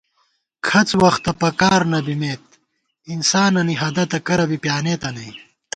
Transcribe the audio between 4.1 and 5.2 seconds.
کرہ بی پیانېتہ